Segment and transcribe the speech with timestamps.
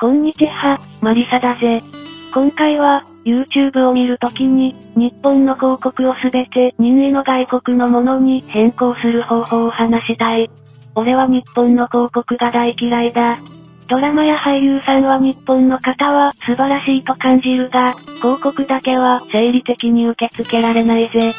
[0.00, 1.80] こんにちは、マリサだぜ。
[2.34, 10.50] 今回は、YouTube を見るときに、日本の広告をすべて任意の外国のものに変更する方法を話したい。
[10.96, 13.38] 俺は日本の広告が大嫌いだ。
[13.88, 21.32] ドラマや俳優さんは日本の方は素晴らしいと感じるが、広告だけは生理的に受け付けられないぜ。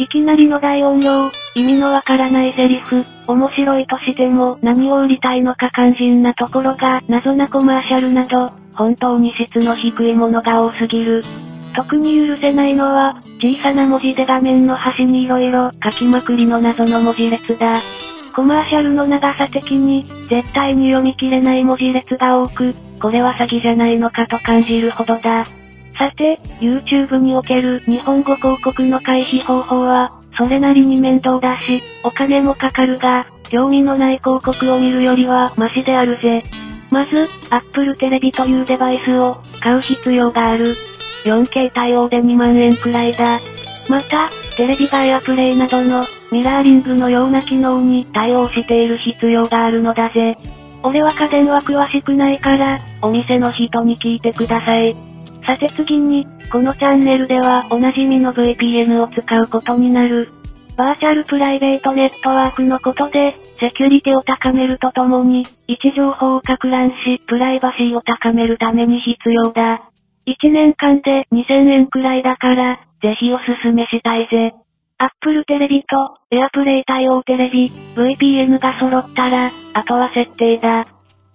[0.00, 11.22] いきなりの大音量、意味のわからないセリフ、面白いとしても何を売りたいのか肝心なところが謎なコマーシャルなど、本当に質の低いものが多すぎる。
[11.76, 17.78] 特に許せないのは、小さな文字で画面の端に色々書きまくりの謎の文字列だ。
[18.34, 25.44] コマーシャルの長さ的に、絶対に読み切れない文字列が多く、これは詐欺じゃないのかと感じるほどだ。
[26.00, 36.42] さて、YouTube における日本語広告の回避方法は、それなりに面倒だし、お金もかかるが、興味のない広告を見るよりはマシであるぜ。
[36.88, 40.74] まず、Apple テレビというデバイスを買う必要がある。
[41.24, 43.38] 4K 対応で2万円くらいだ。
[43.90, 46.02] また、テレビがエアプレイなどの
[46.32, 50.34] ミラーリングのような機能に対応している必要があるのだぜ。
[50.82, 55.09] 俺は家電は詳しくないから、お店の人に聞いてください。
[55.42, 60.32] さて次に、このチャンネルではおなじみの VPN を使うことになる。
[60.76, 69.90] バーチャルプライベートネットワークのことで、セキュリティを高めるとともに、位置情報を拡乱し、プライバシーを高めるために必要だ。
[70.26, 74.54] 1年間で2000円くらいだから、ぜひおすすめしたいぜ。
[74.98, 80.84] Apple テレビと、AirPlay 対応テレビ、VPN が揃ったら、あとは設定だ。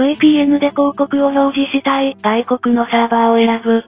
[0.00, 3.84] VPN で広告を表示したい外国のサーバーを選ぶ。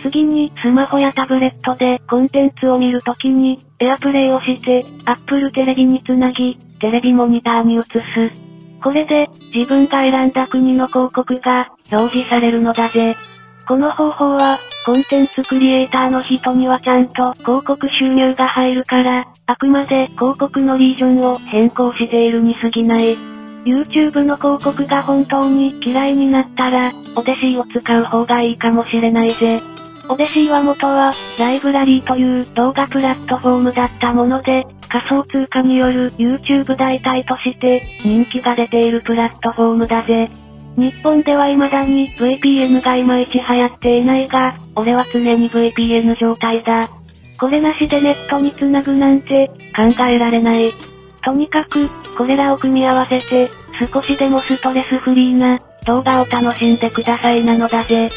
[0.00, 8.30] 次に、スマホやタブレットでコンテンツを見るときに、AirPlay をして、Apple テレビにつなぎ、テレビモニターに移す。
[8.80, 13.16] これで、自分が選んだ国の広告が、表示されるのだぜ。
[13.66, 23.45] この方法は、コンテンツクリエイターの人にはちゃんと広告収入が入るから、あくまで広告のリージョンを変更しているに過ぎない。
[23.66, 29.60] YouTube の広告が本当に嫌いになったら、オデシーを使う方がいいかもしれないぜ。
[30.08, 40.30] オデシーは元は、ライブラリーという動画プラットフォームだったもので、仮想通貨による YouTube 代替として人気が出ているプラットフォームだぜ。
[40.76, 46.82] 日本では未だに VPN がいまいち流行っていないが、俺は常に VPN 状態だ。
[47.40, 50.72] これなしでネットに繋ぐなんて考えられない。
[51.26, 53.50] とにかく、これらを組み合わせて、
[53.92, 58.08] 少しでもストレスフリーな動画を楽しんでくださいなのだぜ。